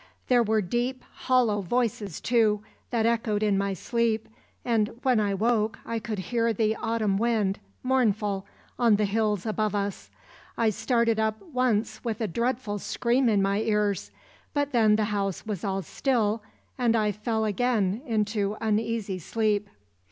There 0.29 0.41
were 0.41 0.63
deep, 0.63 1.03
hollow 1.13 1.61
voices, 1.61 2.19
too, 2.19 2.63
that 2.89 3.05
echoed 3.05 3.43
in 3.43 3.55
my 3.55 3.75
sleep, 3.75 4.27
and 4.65 4.89
when 5.03 5.19
I 5.19 5.35
woke 5.35 5.77
I 5.85 5.99
could 5.99 6.17
hear 6.33 6.51
the 6.51 6.75
autumn 6.77 7.19
wind, 7.19 7.59
mournful, 7.83 8.47
on 8.79 8.95
the 8.95 9.05
hills 9.05 9.45
above 9.45 9.75
us. 9.75 10.09
I 10.57 10.71
started 10.71 11.19
up 11.19 11.39
once 11.43 12.03
with 12.03 12.19
a 12.19 12.27
dreadful 12.27 12.79
scream 12.79 13.29
in 13.29 13.43
my 13.43 13.61
ears; 13.61 14.09
but 14.55 14.71
then 14.71 14.95
the 14.95 15.05
house 15.13 15.45
was 15.45 15.63
all 15.63 15.83
still, 15.83 16.41
and 16.79 16.95
I 16.95 17.11
fell 17.11 17.45
again 17.45 18.01
into 18.07 18.57
uneasy 18.59 19.19
sleep. 19.19 19.69